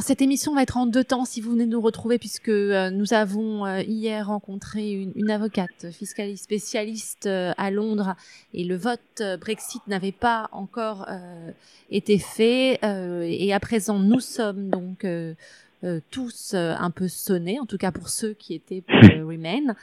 cette 0.00 0.20
émission 0.20 0.54
va 0.54 0.62
être 0.62 0.76
en 0.76 0.86
deux 0.86 1.04
temps 1.04 1.24
si 1.24 1.40
vous 1.40 1.52
venez 1.52 1.66
nous 1.66 1.80
retrouver 1.80 2.18
puisque 2.18 2.48
euh, 2.48 2.90
nous 2.90 3.12
avons 3.12 3.64
euh, 3.66 3.82
hier 3.82 4.26
rencontré 4.26 4.90
une, 4.92 5.12
une, 5.14 5.30
avocate 5.30 5.90
fiscaliste 5.92 6.44
spécialiste 6.44 7.26
euh, 7.26 7.52
à 7.56 7.70
Londres 7.70 8.16
et 8.52 8.64
le 8.64 8.76
vote 8.76 9.22
Brexit 9.40 9.86
n'avait 9.86 10.12
pas 10.12 10.48
encore 10.52 11.06
été 11.90 12.18
fait 12.18 12.80
et 12.82 13.52
à 13.52 13.60
présent 13.60 13.98
nous 13.98 14.20
sommes 14.20 14.70
donc 14.70 15.06
tous 16.10 16.54
un 16.54 16.90
peu 16.90 17.08
sonnés, 17.08 17.60
en 17.60 17.66
tout 17.66 17.78
cas 17.78 17.92
pour 17.92 18.08
ceux 18.08 18.32
qui 18.32 18.54
étaient 18.54 18.82
pour 18.82 19.00
Remain. 19.28 19.74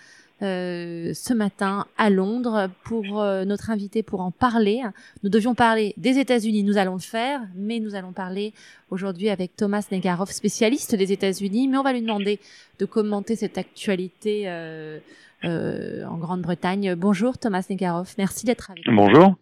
Euh, 0.44 1.14
ce 1.14 1.34
matin 1.34 1.86
à 1.98 2.10
Londres 2.10 2.68
pour 2.84 3.22
euh, 3.22 3.46
notre 3.46 3.70
invité 3.70 4.04
pour 4.04 4.20
en 4.20 4.32
parler. 4.32 4.82
Nous 5.24 5.30
devions 5.30 5.56
parler 5.56 5.94
des 5.96 6.18
États-Unis, 6.18 6.64
nous 6.64 6.78
allons 6.78 6.96
le 6.96 7.00
faire, 7.00 7.40
mais 7.56 7.80
nous 7.80 7.96
allons 7.96 8.12
parler 8.12 8.52
aujourd'hui 8.90 9.30
avec 9.30 9.56
Thomas 9.56 9.88
Negarov, 9.90 10.32
spécialiste 10.32 10.96
des 10.96 11.14
États-Unis, 11.14 11.70
mais 11.70 11.78
on 11.78 11.84
va 11.84 11.94
lui 11.94 12.02
demander 12.02 12.40
de 12.80 12.86
commenter 12.86 13.38
cette 13.38 13.58
actualité 13.58 14.50
euh, 14.50 15.00
en 15.44 16.18
Grande-Bretagne. 16.18 16.96
Bonjour 16.96 17.38
Thomas 17.38 17.66
Negarov, 17.70 18.14
merci 18.18 18.46
d'être 18.46 18.72
avec 18.72 18.86
nous. 18.86 18.96
Bonjour. 18.96 19.36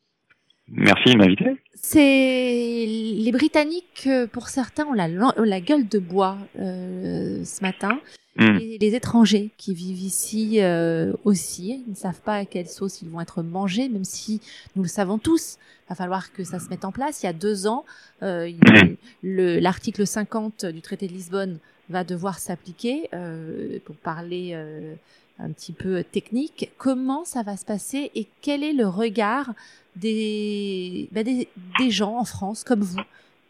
Merci 0.73 1.13
de 1.13 1.17
m'inviter. 1.17 1.57
C'est 1.75 2.85
les 2.87 3.31
Britanniques, 3.31 4.07
pour 4.31 4.49
certains, 4.49 4.85
ont 4.85 4.93
la, 4.93 5.07
la 5.07 5.61
gueule 5.61 5.87
de 5.87 5.99
bois 5.99 6.37
ce 6.55 7.61
matin. 7.61 7.99
Hmm. 8.37 8.57
Et 8.61 8.77
les 8.79 8.95
étrangers 8.95 9.49
qui 9.57 9.73
vivent 9.73 10.01
ici 10.01 10.61
euh, 10.61 11.11
aussi 11.25 11.83
ne 11.87 11.95
savent 11.95 12.21
pas 12.21 12.35
à 12.35 12.45
quelle 12.45 12.67
sauce 12.67 13.01
ils 13.01 13.09
vont 13.09 13.19
être 13.19 13.43
mangés, 13.43 13.89
même 13.89 14.05
si 14.05 14.39
nous 14.75 14.83
le 14.83 14.87
savons 14.87 15.17
tous. 15.17 15.57
Il 15.85 15.89
va 15.89 15.95
falloir 15.95 16.31
que 16.31 16.45
ça 16.45 16.59
se 16.59 16.69
mette 16.69 16.85
en 16.85 16.93
place. 16.93 17.23
Il 17.23 17.25
y 17.25 17.29
a 17.29 17.33
deux 17.33 17.67
ans, 17.67 17.83
euh, 18.23 18.49
hmm. 18.49 18.95
l'article 19.23 20.07
50 20.07 20.65
du 20.65 20.81
traité 20.81 21.07
de 21.07 21.13
Lisbonne 21.13 21.59
va 21.89 22.05
devoir 22.05 22.39
s'appliquer. 22.39 23.09
Euh, 23.13 23.79
pour 23.83 23.95
parler 23.95 24.51
euh, 24.53 24.95
un 25.37 25.51
petit 25.51 25.73
peu 25.73 26.03
technique, 26.03 26.71
comment 26.77 27.25
ça 27.25 27.43
va 27.43 27.57
se 27.57 27.65
passer 27.65 28.11
et 28.15 28.27
quel 28.41 28.63
est 28.63 28.73
le 28.73 28.87
regard 28.87 29.53
des, 29.95 31.09
bah 31.11 31.23
des, 31.23 31.47
des 31.79 31.91
gens 31.91 32.17
en 32.17 32.25
France 32.25 32.63
comme 32.63 32.81
vous 32.81 33.01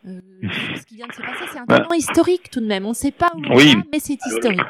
euh, 0.07 0.19
ce 0.75 0.85
qui 0.85 0.95
vient 0.95 1.07
de 1.07 1.13
se 1.13 1.21
passer, 1.21 1.45
c'est 1.51 1.59
un 1.59 1.65
bah. 1.65 1.79
moment 1.79 1.93
historique 1.93 2.49
tout 2.51 2.59
de 2.59 2.65
même. 2.65 2.85
On 2.85 2.89
ne 2.89 2.93
sait 2.93 3.11
pas 3.11 3.29
où 3.35 3.41
on 3.47 3.55
oui. 3.55 3.75
va, 3.75 3.81
mais 3.91 3.99
c'est 3.99 4.17
historique. 4.25 4.61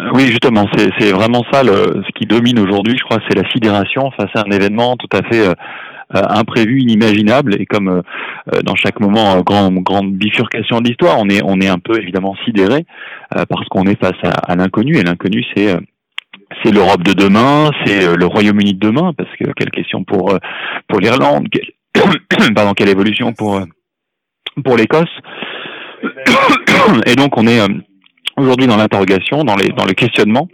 Euh, 0.00 0.10
oui, 0.14 0.26
justement, 0.26 0.66
c'est 0.76 1.12
vraiment 1.12 1.44
ça 1.52 1.62
le, 1.62 2.02
ce 2.04 2.12
qui 2.18 2.26
domine 2.26 2.58
aujourd'hui, 2.58 2.96
je 2.98 3.04
crois, 3.04 3.18
c'est 3.28 3.36
la 3.36 3.48
sidération 3.50 4.10
face 4.12 4.30
à 4.34 4.40
un 4.40 4.50
événement 4.50 4.96
tout 4.96 5.08
à 5.16 5.22
fait 5.28 5.46
euh, 5.46 5.54
euh 6.16 6.22
imprévu, 6.30 6.80
inimaginable, 6.80 7.60
et 7.60 7.66
comme 7.66 7.88
euh, 7.88 8.62
dans 8.64 8.74
chaque 8.74 8.98
moment, 8.98 9.40
grand, 9.42 9.70
grande 9.70 10.14
bifurcation 10.14 10.80
de 10.80 10.88
l'histoire, 10.88 11.18
on 11.20 11.28
est, 11.28 11.42
on 11.44 11.60
est 11.60 11.68
un 11.68 11.78
peu 11.78 12.00
évidemment 12.00 12.34
sidéré 12.44 12.84
parce 13.30 13.68
qu'on 13.68 13.84
est 13.84 14.00
face 14.00 14.18
à, 14.24 14.30
à 14.30 14.56
l'inconnu, 14.56 14.96
et 14.96 15.04
l'inconnu, 15.04 15.44
c'est 15.54 15.76
c'est 16.62 16.72
l'Europe 16.72 17.02
de 17.02 17.12
demain, 17.12 17.70
c'est 17.84 18.16
le 18.16 18.26
Royaume-Uni 18.26 18.74
de 18.74 18.78
demain, 18.78 19.12
parce 19.16 19.30
que 19.38 19.52
quelle 19.56 19.70
question 19.70 20.04
pour 20.04 20.36
pour 20.88 21.00
l'Irlande, 21.00 21.48
pardon, 22.54 22.72
quelle 22.74 22.88
évolution 22.88 23.32
pour 23.32 23.60
pour 24.64 24.76
l'Écosse. 24.76 25.10
Et 27.06 27.14
donc 27.14 27.36
on 27.36 27.46
est 27.46 27.60
euh, 27.60 27.68
aujourd'hui 28.36 28.66
dans 28.66 28.76
l'interrogation, 28.76 29.44
dans, 29.44 29.56
les, 29.56 29.68
dans 29.68 29.84
le 29.84 29.92
questionnement. 29.92 30.48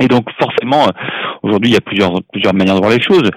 Et 0.00 0.08
donc 0.08 0.28
forcément, 0.38 0.88
euh, 0.88 0.92
aujourd'hui, 1.42 1.70
il 1.70 1.74
y 1.74 1.78
a 1.78 1.80
plusieurs 1.80 2.20
plusieurs 2.32 2.54
manières 2.54 2.74
de 2.74 2.80
voir 2.80 2.92
les 2.92 3.02
choses. 3.02 3.30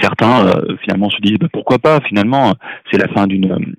Certains 0.00 0.46
euh, 0.46 0.76
finalement 0.82 1.10
se 1.10 1.20
disent 1.20 1.38
bah, 1.38 1.48
pourquoi 1.52 1.78
pas? 1.78 2.00
Finalement, 2.06 2.54
c'est 2.90 2.98
la 2.98 3.08
fin 3.08 3.26
d'une 3.26 3.74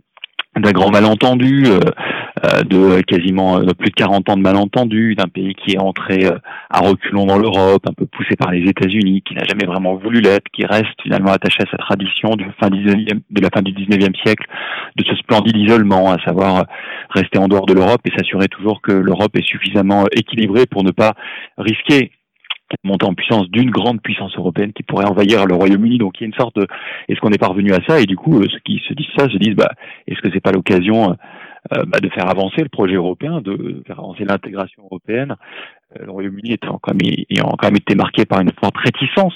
d'un 0.55 0.71
grand 0.71 0.91
malentendu, 0.91 1.63
euh, 1.65 1.79
euh 1.79 2.32
de 2.43 3.01
quasiment 3.01 3.57
euh, 3.57 3.73
plus 3.77 3.89
de 3.89 3.95
40 3.95 4.29
ans 4.29 4.35
de 4.35 4.41
malentendu, 4.41 5.15
d'un 5.15 5.27
pays 5.27 5.55
qui 5.55 5.75
est 5.75 5.79
entré 5.79 6.25
euh, 6.25 6.37
à 6.69 6.79
reculons 6.79 7.25
dans 7.25 7.37
l'Europe, 7.37 7.83
un 7.87 7.93
peu 7.93 8.05
poussé 8.05 8.35
par 8.35 8.51
les 8.51 8.67
États-Unis, 8.69 9.21
qui 9.21 9.33
n'a 9.33 9.43
jamais 9.45 9.65
vraiment 9.65 9.95
voulu 9.95 10.19
l'être, 10.19 10.45
qui 10.51 10.65
reste 10.65 11.01
finalement 11.01 11.31
attaché 11.31 11.63
à 11.63 11.71
sa 11.71 11.77
tradition 11.77 12.35
de, 12.35 12.43
fin 12.59 12.69
de 12.69 13.41
la 13.41 13.49
fin 13.49 13.61
du 13.61 13.71
19e 13.71 14.15
siècle, 14.23 14.45
de 14.97 15.03
ce 15.05 15.15
splendide 15.15 15.55
isolement, 15.55 16.11
à 16.11 16.17
savoir 16.23 16.65
rester 17.09 17.39
en 17.39 17.47
dehors 17.47 17.65
de 17.65 17.73
l'Europe 17.73 18.01
et 18.05 18.11
s'assurer 18.17 18.47
toujours 18.47 18.81
que 18.81 18.91
l'Europe 18.91 19.35
est 19.37 19.45
suffisamment 19.45 20.05
équilibrée 20.11 20.65
pour 20.65 20.83
ne 20.83 20.91
pas 20.91 21.13
risquer 21.57 22.11
montée 22.83 23.05
en 23.05 23.13
puissance 23.13 23.49
d'une 23.49 23.69
grande 23.69 24.01
puissance 24.01 24.35
européenne 24.37 24.73
qui 24.73 24.83
pourrait 24.83 25.05
envahir 25.05 25.45
le 25.45 25.55
Royaume-Uni. 25.55 25.97
Donc 25.97 26.19
il 26.19 26.23
y 26.23 26.25
a 26.25 26.27
une 26.27 26.33
sorte 26.33 26.55
de 26.55 26.67
est-ce 27.07 27.19
qu'on 27.19 27.31
est 27.31 27.37
parvenu 27.37 27.71
à 27.73 27.79
ça? 27.87 27.99
Et 27.99 28.05
du 28.05 28.15
coup, 28.15 28.39
euh, 28.39 28.47
ceux 28.51 28.59
qui 28.65 28.81
se 28.87 28.93
disent 28.93 29.07
ça 29.17 29.29
se 29.29 29.37
disent 29.37 29.55
bah 29.55 29.71
est-ce 30.07 30.21
que 30.21 30.29
c'est 30.33 30.41
pas 30.41 30.51
l'occasion 30.51 31.11
euh, 31.11 31.13
euh, 31.13 31.15
bah, 31.71 31.99
de 32.01 32.09
faire 32.09 32.29
avancer 32.29 32.61
le 32.61 32.69
projet 32.69 32.95
européen, 32.95 33.41
de 33.41 33.83
faire 33.87 33.99
avancer 33.99 34.25
l'intégration 34.25 34.83
européenne. 34.83 35.35
le 35.99 36.11
Royaume-Uni 36.11 36.53
est 36.53 36.65
quand 36.65 36.93
même, 36.93 36.99
ayant 37.29 37.49
quand 37.57 37.67
même 37.67 37.77
été 37.77 37.95
marqué 37.95 38.25
par 38.25 38.41
une 38.41 38.51
forte 38.59 38.75
réticence 38.77 39.35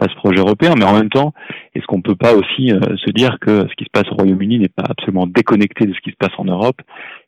à 0.00 0.08
ce 0.08 0.14
projet 0.16 0.40
européen, 0.40 0.74
mais 0.76 0.84
en 0.84 0.94
même 0.94 1.08
temps, 1.10 1.32
est-ce 1.74 1.86
qu'on 1.86 2.02
peut 2.02 2.16
pas 2.16 2.34
aussi 2.34 2.70
se 2.70 3.10
dire 3.12 3.38
que 3.40 3.68
ce 3.68 3.74
qui 3.76 3.84
se 3.84 3.90
passe 3.92 4.10
au 4.10 4.16
Royaume-Uni 4.16 4.58
n'est 4.58 4.68
pas 4.68 4.84
absolument 4.88 5.26
déconnecté 5.26 5.86
de 5.86 5.92
ce 5.92 6.00
qui 6.00 6.10
se 6.10 6.16
passe 6.16 6.36
en 6.38 6.44
Europe, 6.44 6.80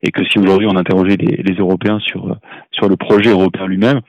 et 0.03 0.10
que 0.10 0.25
si 0.25 0.39
aujourd'hui 0.39 0.66
on 0.69 0.77
interrogeait 0.77 1.16
les, 1.16 1.43
les 1.43 1.55
Européens 1.55 2.00
sur 2.00 2.37
sur 2.72 2.89
le 2.89 2.97
projet 2.97 3.31
européen 3.31 3.66
lui-même, 3.66 4.00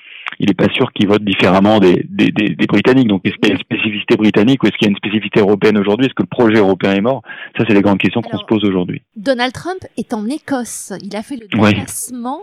il 0.42 0.48
n'est 0.48 0.56
pas 0.56 0.74
sûr 0.74 0.92
qu'ils 0.92 1.08
votent 1.08 1.24
différemment 1.24 1.80
des, 1.80 2.04
des, 2.10 2.32
des, 2.32 2.56
des 2.56 2.66
Britanniques. 2.66 3.08
Donc, 3.08 3.22
est-ce 3.26 3.36
qu'il 3.36 3.50
y 3.50 3.52
a 3.52 3.54
une 3.54 3.62
spécificité 3.62 4.18
britannique 4.18 4.64
ou 4.64 4.68
est-ce 4.68 4.76
qu'il 4.76 4.88
y 4.88 4.90
a 4.90 4.92
une 4.92 4.98
spécificité 4.98 5.40
européenne 5.40 5.78
aujourd'hui? 5.78 6.08
Est-ce 6.08 6.16
que 6.16 6.24
le 6.24 6.28
projet 6.28 6.58
européen 6.58 6.94
est 6.94 7.02
mort? 7.02 7.22
Ça, 7.56 7.64
c'est 7.68 7.76
les 7.76 7.82
grandes 7.84 8.00
questions 8.00 8.24
qu'on 8.24 8.40
se 8.40 8.46
pose 8.46 8.66
aujourd'hui. 8.66 9.04
Donald 9.16 9.54
Trump 9.54 9.78
est 9.98 10.16
en 10.16 10.26
Écosse. 10.28 10.94
Il 11.04 11.16
a 11.16 11.22
fait 11.22 11.36
le 11.36 11.48
déplacement. 11.48 12.42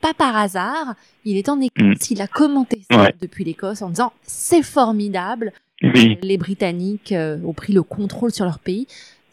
Pas 0.00 0.12
par 0.12 0.36
hasard, 0.36 0.94
il 1.24 1.36
est 1.36 1.48
en 1.48 1.60
Écosse, 1.60 2.10
mm. 2.10 2.12
il 2.12 2.20
a 2.20 2.26
commenté 2.26 2.80
ça 2.90 3.10
depuis 3.22 3.44
l'Écosse 3.44 3.80
en 3.80 3.90
disant 3.90 4.12
c'est 4.22 4.62
formidable, 4.62 5.52
les 5.80 6.36
Britanniques 6.36 7.12
euh, 7.12 7.38
ont 7.44 7.54
pris 7.54 7.72
le 7.72 7.82
contrôle 7.82 8.32
sur 8.32 8.44
leur 8.44 8.58
pays. 8.58 8.88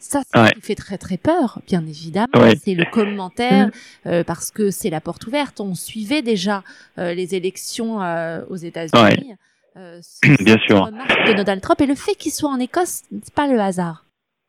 Ça, 0.06 0.20
c'est 0.22 0.38
ce 0.38 0.52
qui 0.52 0.60
fait 0.60 0.74
très 0.74 0.98
très 0.98 1.16
peur, 1.16 1.60
bien 1.66 1.80
évidemment. 1.86 2.28
C'est 2.62 2.74
le 2.74 2.84
commentaire, 2.84 3.68
mm. 3.68 3.70
euh, 4.08 4.24
parce 4.24 4.50
que 4.50 4.70
c'est 4.70 4.90
la 4.90 5.00
porte 5.00 5.26
ouverte. 5.26 5.60
On 5.60 5.74
suivait 5.74 6.20
déjà 6.20 6.62
euh, 6.98 7.14
les 7.14 7.34
élections 7.34 8.02
euh, 8.02 8.44
aux 8.50 8.56
États-Unis. 8.56 9.34
bien 9.74 10.58
sûr. 10.66 10.90
De 11.26 11.32
Donald 11.32 11.60
Trump 11.62 11.80
et 11.80 11.86
le 11.86 11.94
fait 11.94 12.14
qu'il 12.14 12.32
soit 12.32 12.50
en 12.50 12.60
Écosse, 12.60 13.02
c'est 13.22 13.34
pas 13.34 13.48
le 13.48 13.58
hasard. 13.58 14.04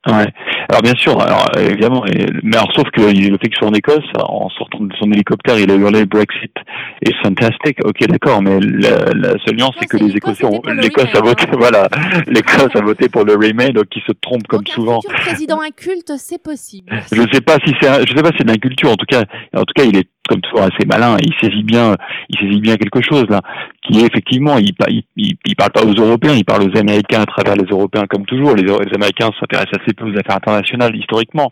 Ouais. 0.06 0.28
Alors 0.70 0.82
bien 0.82 0.96
sûr, 0.96 1.20
alors 1.22 1.46
évidemment, 1.60 2.04
mais 2.44 2.56
alors 2.58 2.72
sauf 2.74 2.90
que 2.92 3.02
le 3.02 3.38
fait 3.38 3.48
qu'il 3.48 3.56
soit 3.58 3.68
en 3.68 3.74
Écosse, 3.74 4.04
en 4.18 4.50
sortant 4.50 4.80
de 4.82 4.94
son 5.00 5.12
hélicoptère, 5.12 5.60
il 5.60 5.70
a 5.72 5.76
hurlé 5.76 6.06
Brexit 6.06 6.52
est 7.02 7.14
fantastique. 7.24 7.78
Ok, 7.84 8.00
d'accord, 8.08 8.42
mais 8.42 8.60
la, 8.60 9.14
la 9.14 9.34
seule 9.46 9.58
nuance, 9.58 9.76
c'est 9.80 9.88
que 9.88 9.98
les 9.98 10.16
Écossais, 10.16 10.48
l'Écosse 10.82 11.14
a 11.14 11.22
voté, 11.22 11.46
voilà, 11.58 11.88
l'Écosse 12.28 12.76
a 12.76 12.82
voté 12.82 13.10
pour 13.10 13.26
le 13.26 13.34
Remain, 13.34 13.70
donc 13.70 13.86
qui 13.90 14.02
se 14.08 14.14
trompe 14.14 14.48
comme 14.48 14.66
souvent. 14.66 15.00
Un 15.10 15.14
président 15.14 15.60
inculte, 15.62 16.14
c'est 16.18 16.42
possible. 16.42 16.92
Je 17.12 17.22
sais 17.32 17.42
pas 17.42 17.58
si 17.66 17.74
c'est, 17.82 18.08
je 18.08 18.16
sais 18.16 18.24
pas 18.24 18.30
si 18.30 18.38
c'est 18.40 18.46
de 18.46 18.52
l'inculture. 18.52 18.92
En 18.92 18.96
tout 18.96 19.06
cas, 19.08 19.24
en 19.56 19.64
tout 19.64 19.74
cas, 19.76 19.84
il 19.84 19.98
est 19.98 20.10
comme 20.28 20.42
toujours 20.42 20.62
assez 20.62 20.86
malin. 20.86 21.18
Il 21.22 21.34
saisit 21.42 21.64
bien, 21.64 21.96
il 22.30 22.40
saisit 22.40 22.62
bien 22.62 22.76
quelque 22.76 23.02
chose 23.02 23.26
là, 23.30 23.42
qui 23.84 24.00
est 24.00 24.06
effectivement, 24.06 24.58
il, 24.58 24.72
il, 24.88 25.38
il, 25.46 25.56
parle 25.56 25.72
pas 25.72 25.84
aux 25.84 25.94
Européens, 25.94 26.34
il 26.36 26.46
parle 26.46 26.64
aux 26.64 26.78
Américains 26.78 27.22
à 27.22 27.26
travers 27.26 27.56
les 27.56 27.70
Européens 27.70 28.06
comme 28.10 28.26
toujours. 28.26 28.56
Les, 28.56 28.70
Américains 28.94 29.30
s'intéressent 29.40 29.80
assez 29.82 29.94
peu 29.94 30.06
aux 30.06 30.18
affaires 30.18 30.38
internationales 30.38 30.96
historiquement. 30.96 31.50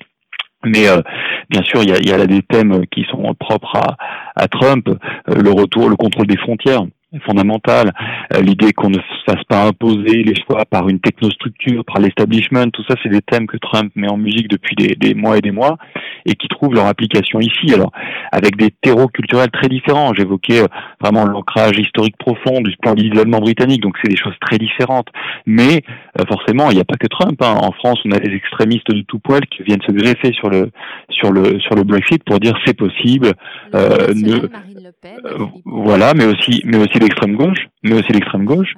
Mais 0.65 0.87
euh, 0.87 1.01
bien 1.49 1.61
sûr, 1.63 1.83
il 1.83 1.89
y 1.89 1.93
a, 1.93 1.99
y 1.99 2.13
a 2.13 2.17
là 2.17 2.25
des 2.25 2.41
thèmes 2.41 2.85
qui 2.87 3.05
sont 3.11 3.33
propres 3.35 3.75
à, 3.75 3.97
à 4.35 4.47
Trump, 4.47 4.87
euh, 4.87 5.35
le 5.35 5.51
retour, 5.51 5.89
le 5.89 5.97
contrôle 5.97 6.27
des 6.27 6.37
frontières 6.37 6.83
fondamentale, 7.21 7.91
euh, 8.33 8.41
l'idée 8.41 8.73
qu'on 8.73 8.89
ne 8.89 8.99
fasse 9.25 9.43
pas 9.47 9.65
imposer 9.65 10.23
les 10.23 10.35
choix 10.35 10.65
par 10.65 10.89
une 10.89 10.99
technostructure, 10.99 11.83
par 11.85 11.99
l'establishment, 11.99 12.69
tout 12.71 12.83
ça 12.87 12.95
c'est 13.03 13.09
des 13.09 13.21
thèmes 13.21 13.47
que 13.47 13.57
Trump 13.57 13.91
met 13.95 14.09
en 14.09 14.17
musique 14.17 14.47
depuis 14.47 14.75
des, 14.75 14.95
des, 14.95 15.13
mois 15.13 15.37
et 15.37 15.41
des 15.41 15.51
mois 15.51 15.77
et 16.25 16.35
qui 16.35 16.47
trouvent 16.47 16.73
leur 16.73 16.87
application 16.87 17.39
ici. 17.39 17.73
Alors 17.73 17.91
avec 18.31 18.57
des 18.57 18.71
terreaux 18.81 19.07
culturels 19.07 19.51
très 19.51 19.69
différents, 19.69 20.13
j'évoquais 20.13 20.61
euh, 20.61 20.67
vraiment 21.01 21.25
l'ancrage 21.25 21.77
historique 21.77 22.17
profond 22.17 22.61
du 22.61 22.75
plan 22.77 22.93
d'isolement 22.93 23.39
britannique, 23.39 23.81
donc 23.81 23.95
c'est 24.01 24.09
des 24.09 24.17
choses 24.17 24.35
très 24.41 24.57
différentes. 24.57 25.07
Mais 25.45 25.83
euh, 26.19 26.23
forcément, 26.27 26.69
il 26.71 26.75
n'y 26.75 26.81
a 26.81 26.85
pas 26.85 26.97
que 26.97 27.07
Trump. 27.07 27.41
Hein. 27.41 27.55
En 27.61 27.71
France, 27.71 27.99
on 28.05 28.11
a 28.11 28.19
des 28.19 28.33
extrémistes 28.33 28.89
de 28.89 29.01
tout 29.01 29.19
poil 29.19 29.41
qui 29.47 29.63
viennent 29.63 29.81
se 29.85 29.91
greffer 29.91 30.33
sur 30.33 30.49
le 30.49 30.71
sur 31.09 31.31
le 31.31 31.59
sur 31.59 31.75
le 31.75 31.83
Brexit 31.83 32.23
pour 32.23 32.39
dire 32.39 32.53
c'est 32.65 32.75
possible. 32.75 33.33
Euh, 33.75 34.13
ne, 34.15 34.47
voilà, 35.65 36.13
mais 36.13 36.25
aussi 36.25 36.61
mais 36.65 36.77
aussi 36.77 36.99
l'extrême 37.03 37.35
gauche, 37.35 37.67
mais 37.83 37.93
aussi 37.93 38.11
l'extrême 38.11 38.45
gauche, 38.45 38.73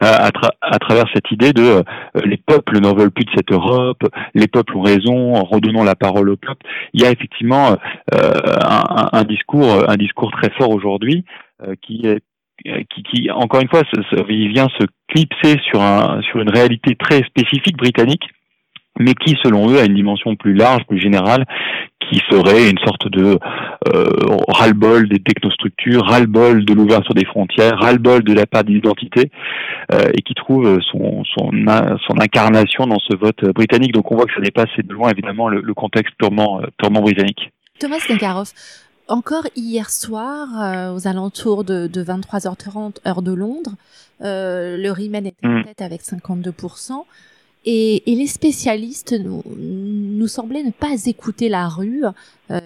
à, 0.00 0.30
à, 0.60 0.78
travers 0.78 1.04
cette 1.14 1.30
idée 1.30 1.52
de 1.52 1.62
euh, 1.62 1.82
les 2.24 2.36
peuples 2.36 2.78
n'en 2.80 2.94
veulent 2.94 3.10
plus 3.10 3.24
de 3.24 3.30
cette 3.34 3.52
Europe, 3.52 4.02
les 4.34 4.48
peuples 4.48 4.76
ont 4.76 4.82
raison, 4.82 5.34
en 5.34 5.44
redonnant 5.44 5.84
la 5.84 5.94
parole 5.94 6.30
aux 6.30 6.36
peuples. 6.36 6.66
Il 6.92 7.02
y 7.02 7.06
a 7.06 7.10
effectivement 7.10 7.76
euh, 8.14 8.32
un, 9.12 9.24
discours, 9.24 9.88
un 9.88 9.96
discours 9.96 10.30
très 10.32 10.50
fort 10.50 10.70
aujourd'hui 10.70 11.24
euh, 11.62 11.74
qui 11.80 12.06
est 12.06 12.22
qui, 13.10 13.28
encore 13.32 13.60
une 13.60 13.68
fois, 13.68 13.82
vient 14.28 14.68
se 14.78 14.86
clipser 15.08 15.60
sur, 15.64 15.80
un, 15.80 16.20
sur 16.22 16.40
une 16.40 16.50
réalité 16.50 16.94
très 16.94 17.24
spécifique 17.24 17.76
britannique 17.76 18.22
mais 18.98 19.14
qui, 19.14 19.36
selon 19.42 19.70
eux, 19.70 19.78
a 19.78 19.84
une 19.84 19.94
dimension 19.94 20.34
plus 20.36 20.54
large, 20.54 20.82
plus 20.86 21.00
générale, 21.00 21.44
qui 22.10 22.20
serait 22.30 22.70
une 22.70 22.78
sorte 22.78 23.08
de 23.08 23.38
euh, 23.94 24.04
ras-le-bol 24.48 25.08
des 25.08 25.18
technostructures, 25.18 26.04
ras-le-bol 26.04 26.64
de 26.64 26.74
l'ouverture 26.74 27.14
des 27.14 27.24
frontières, 27.24 27.78
ras-le-bol 27.78 28.22
de 28.22 28.32
la 28.34 28.46
part 28.46 28.64
d'identité, 28.64 29.30
euh, 29.92 30.10
et 30.12 30.22
qui 30.22 30.34
trouve 30.34 30.80
son, 30.90 31.24
son, 31.24 31.50
son 32.06 32.20
incarnation 32.20 32.86
dans 32.86 32.98
ce 32.98 33.16
vote 33.16 33.44
britannique. 33.54 33.92
Donc 33.92 34.12
on 34.12 34.16
voit 34.16 34.26
que 34.26 34.34
ça 34.34 34.40
dépasse 34.40 34.68
de 34.76 34.92
loin, 34.92 35.10
évidemment, 35.10 35.48
le, 35.48 35.60
le 35.60 35.74
contexte 35.74 36.14
purement, 36.18 36.60
purement 36.76 37.00
britannique. 37.00 37.50
Thomas 37.78 38.04
Nekarov, 38.08 38.52
encore 39.08 39.46
hier 39.56 39.90
soir, 39.90 40.48
euh, 40.60 40.94
aux 40.94 41.06
alentours 41.06 41.64
de, 41.64 41.86
de, 41.86 42.04
23h30 42.04 42.96
heure 43.06 43.22
de 43.22 43.32
Londres, 43.32 43.72
euh, 44.22 44.76
le 44.76 44.90
Riemann 44.90 45.26
était 45.26 45.46
en 45.46 45.58
mm. 45.60 45.64
tête 45.64 45.82
avec 45.82 46.02
52%. 46.02 47.04
Et, 47.64 48.10
et 48.10 48.16
les 48.16 48.26
spécialistes 48.26 49.12
nous, 49.12 49.42
nous, 49.56 50.26
semblaient 50.26 50.64
ne 50.64 50.70
pas 50.70 50.94
écouter 51.06 51.48
la 51.48 51.68
rue. 51.68 52.04
Euh, 52.50 52.60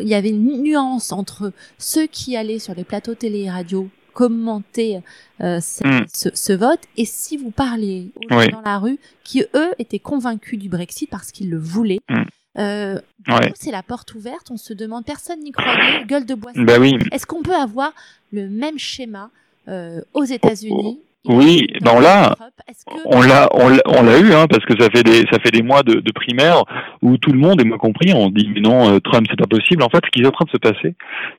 il 0.00 0.08
y 0.08 0.14
avait 0.14 0.30
une 0.30 0.62
nuance 0.62 1.12
entre 1.12 1.52
ceux 1.78 2.06
qui 2.06 2.36
allaient 2.36 2.58
sur 2.58 2.74
les 2.74 2.84
plateaux 2.84 3.14
télé 3.14 3.44
et 3.44 3.50
radio 3.50 3.88
commenter 4.12 5.00
euh, 5.42 5.58
mm. 5.58 6.04
ce, 6.10 6.30
ce, 6.32 6.52
vote 6.54 6.80
et 6.96 7.04
si 7.04 7.36
vous 7.36 7.50
parlez 7.50 8.12
aux 8.16 8.40
gens 8.40 8.48
dans 8.48 8.62
la 8.62 8.78
rue 8.78 8.98
qui 9.24 9.44
eux 9.54 9.70
étaient 9.78 9.98
convaincus 9.98 10.58
du 10.58 10.70
Brexit 10.70 11.10
parce 11.10 11.32
qu'ils 11.32 11.50
le 11.50 11.58
voulaient. 11.58 12.00
Mm. 12.08 12.22
Euh, 12.58 12.98
c'est 13.54 13.70
la 13.70 13.82
porte 13.82 14.14
ouverte. 14.14 14.50
On 14.50 14.56
se 14.56 14.72
demande, 14.72 15.04
personne 15.04 15.40
n'y 15.40 15.52
croyait, 15.52 16.04
gueule 16.06 16.24
de 16.24 16.34
bois. 16.34 16.52
Bah 16.54 16.78
oui. 16.80 16.96
Est-ce 17.12 17.26
qu'on 17.26 17.42
peut 17.42 17.54
avoir 17.54 17.92
le 18.32 18.48
même 18.48 18.78
schéma 18.78 19.30
euh, 19.68 20.00
aux 20.14 20.24
États-Unis 20.24 21.00
oui, 21.28 21.66
ben 21.82 21.92
on 21.94 22.00
l'a, 22.00 22.34
on 23.06 23.20
l'a, 23.22 23.48
on 23.86 24.02
l'a 24.02 24.18
eu, 24.18 24.32
hein, 24.32 24.46
parce 24.48 24.64
que 24.64 24.80
ça 24.80 24.88
fait 24.90 25.02
des, 25.02 25.24
ça 25.30 25.38
fait 25.38 25.50
des 25.50 25.62
mois 25.62 25.82
de, 25.82 25.94
de 25.94 26.12
primaires 26.12 26.64
où 27.02 27.16
tout 27.16 27.32
le 27.32 27.38
monde, 27.38 27.60
et 27.60 27.64
moi 27.64 27.78
compris, 27.78 28.12
on 28.14 28.30
dit 28.30 28.48
mais 28.54 28.60
non, 28.60 28.90
euh, 28.90 28.98
Trump 29.00 29.26
c'est 29.28 29.38
pas 29.38 29.46
possible. 29.46 29.82
En 29.82 29.88
fait, 29.88 30.00
ce 30.04 30.10
qui 30.10 30.22
est 30.22 30.26
en 30.26 30.30
train 30.30 30.44
de 30.44 30.50
se 30.50 30.56
passer, 30.56 30.94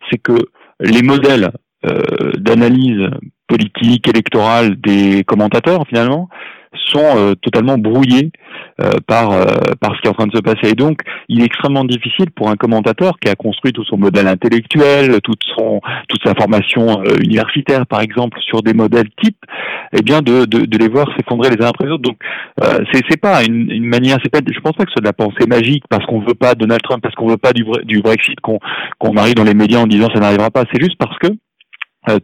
c'est 0.10 0.18
que 0.18 0.38
les 0.80 1.02
modèles 1.02 1.52
euh, 1.86 2.32
d'analyse 2.38 3.10
politique, 3.48 4.08
électorale 4.08 4.76
des 4.80 5.24
commentateurs 5.24 5.86
finalement 5.88 6.30
sont 6.74 7.00
euh, 7.18 7.36
totalement 7.36 7.78
brouillés 7.78 8.32
euh, 8.82 8.92
par 9.08 9.32
euh, 9.32 9.46
par 9.80 9.96
ce 9.96 10.02
qui 10.02 10.08
est 10.08 10.10
en 10.10 10.14
train 10.14 10.28
de 10.28 10.36
se 10.36 10.42
passer. 10.42 10.72
Et 10.72 10.76
donc, 10.76 11.00
il 11.30 11.42
est 11.42 11.46
extrêmement 11.46 11.86
difficile 11.86 12.32
pour 12.36 12.50
un 12.50 12.56
commentateur 12.56 13.20
qui 13.20 13.30
a 13.30 13.36
construit 13.36 13.74
tout 13.74 13.84
son 13.86 13.98
modèle 13.98 14.28
intellectuel, 14.28 15.20
toute 15.22 15.42
son 15.56 15.82
toute 16.10 16.22
sa 16.24 16.36
formation 16.36 17.04
universitaire, 17.22 17.86
par 17.88 18.02
exemple, 18.02 18.40
sur 18.42 18.62
des 18.62 18.74
modèles 18.74 19.10
types, 19.22 19.44
eh 19.94 20.02
bien, 20.02 20.22
de 20.22 20.46
de, 20.46 20.66
de 20.66 20.78
les 20.78 20.88
voir 20.88 21.08
s'effondrer 21.16 21.50
les 21.50 21.64
uns 21.64 21.70
après 21.70 21.86
les 21.86 21.92
autres. 21.92 22.04
Donc, 22.04 22.18
c'est 22.92 23.02
c'est 23.10 23.22
pas 23.22 23.44
une, 23.44 23.72
une 23.72 23.86
manière, 23.86 24.18
c'est 24.24 24.32
pas, 24.32 24.40
je 24.46 24.60
pense 24.60 24.74
pas 24.74 24.84
que 24.84 24.90
ce 24.90 24.94
soit 24.94 25.02
de 25.02 25.08
la 25.08 25.14
pensée 25.14 25.48
magique 25.48 25.84
parce 25.90 26.06
qu'on 26.06 26.20
veut 26.20 26.36
pas 26.36 26.56
Donald 26.56 26.82
Trump, 26.82 27.02
parce 27.02 27.16
qu'on 27.16 27.28
veut 27.28 27.38
pas 27.38 27.54
du 27.54 27.66
du 27.84 28.02
Brexit, 28.02 28.40
qu'on 28.42 28.60
qu'on 29.00 29.16
arrive 29.18 29.36
dans 29.36 29.44
les 29.44 29.54
médias 29.54 29.80
en 29.80 29.88
disant 29.88 30.10
ça 30.14 30.20
n'arrivera 30.20 30.52
pas. 30.52 30.64
C'est 30.72 30.82
juste 30.82 30.98
parce 30.98 31.18
que 31.20 31.28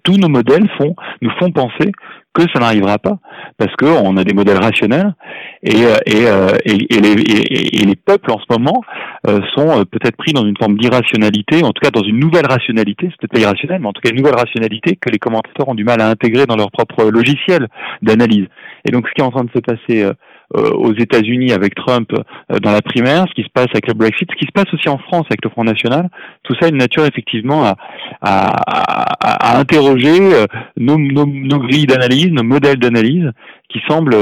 tous 0.04 0.18
nos 0.18 0.30
modèles 0.30 0.70
font, 0.78 0.96
nous 1.22 1.32
font 1.40 1.52
penser 1.52 1.92
que 2.34 2.44
ça 2.52 2.60
n'arrivera 2.60 2.98
pas 2.98 3.20
parce 3.58 3.76
que 3.76 3.86
on 3.86 4.18
a 4.18 4.24
des 4.24 4.34
modèles 4.34 4.58
rationnels 4.58 5.14
et 5.62 5.86
euh, 5.86 5.96
euh, 6.10 6.58
et, 6.66 6.94
et, 6.94 7.00
les, 7.00 7.16
les 7.16 7.96
peuples 7.96 8.32
en 8.32 8.40
ce 8.40 8.46
moment 8.50 8.82
euh, 9.28 9.40
sont 9.56 9.86
peut-être 9.86 10.18
pris 10.18 10.34
dans 10.34 10.46
une 10.46 10.58
forme 10.58 10.78
d'irrationalité, 10.78 11.64
en 11.64 11.72
tout 11.72 11.82
cas 11.82 11.92
dans 11.92 12.04
une 12.04 12.20
nouvelle 12.20 12.48
rationalité, 12.48 13.10
c'est 13.10 13.18
peut-être 13.22 13.34
pas 13.34 13.40
irrationnel, 13.40 13.82
mais 13.82 13.88
en 13.88 13.94
tout 13.94 14.02
cas 14.02 14.10
une 14.10 14.18
nouvelle 14.18 14.36
rationalité 14.36 14.96
que 14.96 15.10
les 15.10 15.20
commentateurs 15.20 15.70
ont 15.70 15.76
du 15.76 15.84
mal 15.84 16.02
à 16.02 16.10
intégrer 16.10 16.46
dans 16.46 16.56
leur 16.56 16.72
propre 16.72 17.06
logiciel 17.06 17.68
d'analyse. 18.02 18.48
Et 18.86 18.92
donc 18.92 19.08
ce 19.08 19.14
qui 19.14 19.22
est 19.22 19.26
en 19.26 19.32
train 19.32 19.44
de 19.44 19.52
se 19.52 19.60
passer 19.60 20.04
euh, 20.04 20.14
aux 20.54 20.94
États-Unis 20.94 21.52
avec 21.52 21.76
Trump 21.76 22.12
euh, 22.14 22.60
dans 22.60 22.72
la 22.72 22.82
primaire, 22.82 23.26
ce 23.30 23.34
qui 23.34 23.44
se 23.44 23.52
passe 23.54 23.68
avec 23.72 23.88
le 23.88 23.94
Brexit, 23.94 24.30
ce 24.30 24.36
qui 24.36 24.46
se 24.46 24.52
passe 24.52 24.72
aussi 24.74 24.90
en 24.90 24.98
France 24.98 25.26
avec 25.30 25.44
le 25.44 25.50
Front 25.50 25.64
National, 25.64 26.10
tout 26.44 26.54
ça 26.60 26.66
a 26.68 26.70
une 26.70 26.78
nature 26.78 27.06
effectivement 27.06 27.66
à, 27.66 27.76
à, 28.22 29.56
à, 29.56 29.60
interroger 29.60 30.20
euh, 30.20 30.46
nos, 30.78 30.98
nos, 30.98 31.26
nos 31.26 31.60
grilles 31.60 31.88
d'analyse, 31.88 32.28
nos 32.28 32.44
modèles 32.44 32.78
d'analyse, 32.78 33.30
qui 33.70 33.80
semblent 33.88 34.16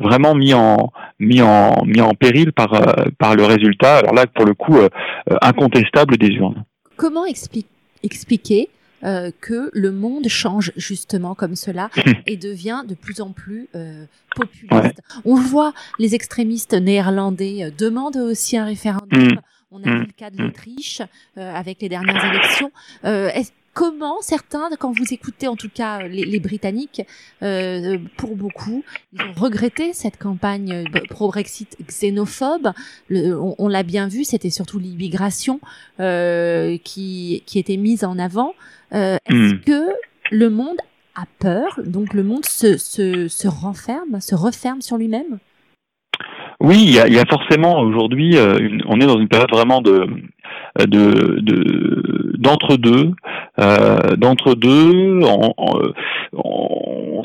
vraiment 0.00 0.34
mis 0.34 0.54
en 0.54 0.90
mis 1.20 1.42
en 1.42 1.84
mis 1.84 2.00
en 2.00 2.14
péril 2.14 2.52
par 2.52 2.70
par 3.18 3.34
le 3.34 3.44
résultat. 3.44 3.98
Alors 3.98 4.14
là, 4.14 4.24
pour 4.26 4.46
le 4.46 4.54
coup, 4.54 4.78
incontestable 5.42 6.16
des 6.16 6.28
urnes. 6.28 6.64
Comment 6.96 7.26
expliquer 7.26 8.68
euh, 9.04 9.30
que 9.40 9.70
le 9.74 9.92
monde 9.92 10.28
change 10.28 10.72
justement 10.76 11.34
comme 11.34 11.56
cela 11.56 11.90
et 12.26 12.36
devient 12.36 12.84
de 12.88 12.94
plus 12.94 13.20
en 13.20 13.32
plus 13.32 13.68
euh, 13.74 14.06
populiste. 14.34 15.00
On 15.24 15.34
voit 15.34 15.74
les 15.98 16.14
extrémistes 16.14 16.72
néerlandais 16.72 17.64
euh, 17.64 17.70
demandent 17.76 18.16
aussi 18.16 18.56
un 18.56 18.64
référendum. 18.64 19.32
Mm. 19.32 19.40
On 19.70 19.82
a 19.82 19.90
vu 19.90 20.06
le 20.06 20.12
cas 20.12 20.30
de 20.30 20.40
l'Autriche 20.40 21.02
avec 21.36 21.82
les 21.82 21.88
dernières 21.88 22.24
élections. 22.24 22.70
Comment 23.74 24.20
certains, 24.20 24.70
quand 24.78 24.92
vous 24.92 25.12
écoutez 25.12 25.48
en 25.48 25.56
tout 25.56 25.68
cas 25.68 26.06
les, 26.06 26.40
Britanniques, 26.40 27.02
pour 28.16 28.36
beaucoup, 28.36 28.84
ils 29.12 29.20
ont 29.20 29.32
regretté 29.36 29.92
cette 29.92 30.16
campagne 30.16 30.84
pro-Brexit 31.10 31.76
xénophobe. 31.86 32.72
on, 33.10 33.68
l'a 33.68 33.82
bien 33.82 34.08
vu, 34.08 34.24
c'était 34.24 34.50
surtout 34.50 34.78
l'immigration 34.78 35.60
qui, 35.98 37.42
qui 37.46 37.58
était 37.58 37.76
mise 37.76 38.04
en 38.04 38.18
avant. 38.18 38.54
Euh, 38.94 39.16
est-ce 39.26 39.54
hmm. 39.54 39.60
que 39.60 39.88
le 40.30 40.50
monde 40.50 40.76
a 41.14 41.24
peur? 41.40 41.80
Donc 41.84 42.14
le 42.14 42.22
monde 42.22 42.44
se, 42.44 42.76
se, 42.76 43.28
se 43.28 43.48
renferme, 43.48 44.20
se 44.20 44.34
referme 44.34 44.80
sur 44.80 44.96
lui-même? 44.96 45.38
Oui, 46.60 46.82
il 46.84 46.94
y 46.94 47.00
a, 47.00 47.08
y 47.08 47.18
a, 47.18 47.24
forcément 47.26 47.80
aujourd'hui, 47.80 48.36
euh, 48.36 48.78
on 48.86 49.00
est 49.00 49.06
dans 49.06 49.18
une 49.18 49.28
période 49.28 49.50
vraiment 49.50 49.82
de 49.82 50.06
de 50.78 51.40
d'entre 52.38 52.76
deux, 52.76 53.12
euh, 53.58 54.16
d'entre 54.16 54.54
deux. 54.54 55.20
si 55.22 55.26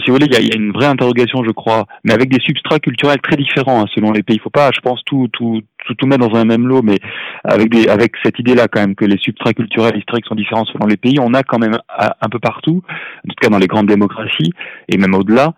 vous 0.07 0.13
voulez, 0.13 0.28
il 0.28 0.34
y 0.34 0.38
a, 0.38 0.42
y 0.42 0.51
a, 0.51 0.56
une 0.56 0.72
vraie 0.72 0.86
interrogation, 0.86 1.44
je 1.44 1.51
crois, 1.51 1.86
mais 2.04 2.13
avec 2.13 2.30
des 2.30 2.42
substrats 2.42 2.80
culturels 2.80 3.22
très 3.22 3.36
différents 3.36 3.81
hein, 3.81 3.86
selon 3.94 4.12
les 4.12 4.24
pays. 4.24 4.38
Il 4.38 4.42
faut 4.42 4.50
pas, 4.50 4.72
je 4.74 4.80
pense, 4.81 5.04
tout 5.06 5.28
tout 5.34 5.62
tout, 5.86 5.94
tout 5.96 6.07
mettre 6.07 6.28
dans 6.28 6.38
un 6.38 6.46
même 6.46 6.68
lot, 6.68 6.81
mais 6.81 7.00
avec 7.44 7.69
des 7.69 7.88
avec 7.88 8.13
cette 8.24 8.40
idée-là 8.40 8.68
quand 8.68 8.81
même 8.81 8.96
que 8.96 9.06
les 9.06 9.18
substrats 9.18 9.54
culturels 9.54 9.98
historiques 9.98 10.25
sont 10.25 10.36
différents 10.36 10.66
selon 10.66 10.86
les 10.86 10.98
pays. 10.98 11.19
On 11.19 11.34
a 11.34 11.44
quand 11.44 11.60
même 11.60 11.78
un 11.98 12.30
peu 12.30 12.40
partout, 12.40 12.81
en 12.86 13.30
tout 13.30 13.36
cas 13.42 13.50
dans 13.50 13.60
les 13.60 13.68
grandes 13.68 13.88
démocraties 13.88 14.51
et 14.88 14.98
même 14.98 15.16
au-delà, 15.16 15.54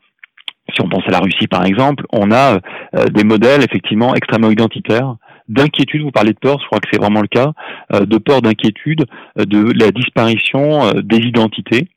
si 0.74 0.82
on 0.82 0.90
pense 0.90 1.04
à 1.08 1.12
la 1.12 1.20
Russie 1.20 1.48
par 1.48 1.66
exemple, 1.66 2.06
on 2.12 2.32
a 2.32 2.60
euh, 2.96 3.06
des 3.08 3.24
modèles 3.24 3.64
effectivement 3.64 4.16
extrêmement 4.16 4.50
identitaires 4.50 5.16
d'inquiétude, 5.48 6.02
vous 6.02 6.12
parlez 6.12 6.34
de 6.34 6.40
peur, 6.40 6.60
je 6.60 6.66
crois 6.66 6.80
que 6.80 6.88
c'est 6.92 7.00
vraiment 7.00 7.22
le 7.22 7.28
cas, 7.28 7.54
euh, 7.94 8.06
de 8.06 8.18
peur, 8.18 8.42
d'inquiétude, 8.42 9.06
euh, 9.40 9.46
de 9.46 9.72
la 9.78 9.92
disparition 9.92 10.92
des 11.02 11.18
identités. 11.18 11.88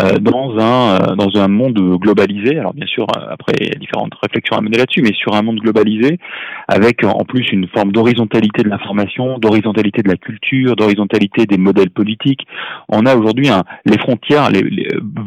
Euh, 0.00 0.18
dans 0.18 0.56
un 0.58 1.10
euh, 1.12 1.14
dans 1.14 1.40
un 1.40 1.46
monde 1.46 1.78
globalisé. 2.00 2.58
Alors 2.58 2.74
bien 2.74 2.86
sûr, 2.86 3.06
euh, 3.16 3.26
après 3.30 3.52
il 3.60 3.68
y 3.68 3.70
a 3.70 3.78
différentes 3.78 4.12
réflexions 4.20 4.56
à 4.56 4.60
mener 4.60 4.76
là-dessus, 4.76 5.02
mais 5.02 5.12
sur 5.14 5.34
un 5.34 5.42
monde 5.42 5.60
globalisé, 5.60 6.18
avec 6.66 7.04
en 7.04 7.24
plus 7.24 7.48
une 7.52 7.68
forme 7.68 7.92
d'horizontalité 7.92 8.64
de 8.64 8.68
l'information, 8.68 9.38
d'horizontalité 9.38 10.02
de 10.02 10.08
la 10.08 10.16
culture, 10.16 10.74
d'horizontalité 10.74 11.46
des 11.46 11.58
modèles 11.58 11.90
politiques. 11.90 12.44
On 12.88 13.06
a 13.06 13.14
aujourd'hui 13.14 13.48
les 13.86 13.98
frontières 13.98 14.50
les, 14.50 14.64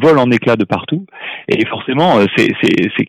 volent 0.02 0.24
en 0.24 0.32
éclats 0.32 0.58
de 0.58 0.66
partout, 0.66 1.06
et 1.48 1.66
forcément 1.68 2.16
c'est 2.36 2.48